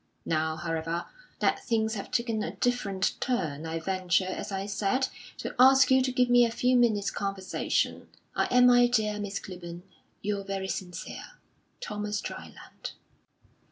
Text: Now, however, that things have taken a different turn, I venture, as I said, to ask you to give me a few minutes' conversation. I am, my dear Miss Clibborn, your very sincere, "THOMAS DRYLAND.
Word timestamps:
Now, 0.25 0.55
however, 0.55 1.05
that 1.41 1.63
things 1.63 1.93
have 1.93 2.09
taken 2.09 2.41
a 2.41 2.55
different 2.55 3.13
turn, 3.21 3.67
I 3.67 3.77
venture, 3.79 4.25
as 4.25 4.51
I 4.51 4.65
said, 4.65 5.09
to 5.37 5.53
ask 5.59 5.91
you 5.91 6.01
to 6.01 6.11
give 6.11 6.27
me 6.27 6.43
a 6.43 6.49
few 6.49 6.75
minutes' 6.75 7.11
conversation. 7.11 8.07
I 8.35 8.45
am, 8.49 8.65
my 8.65 8.87
dear 8.87 9.19
Miss 9.19 9.37
Clibborn, 9.39 9.83
your 10.23 10.43
very 10.43 10.69
sincere, 10.69 11.37
"THOMAS 11.81 12.21
DRYLAND. 12.21 12.93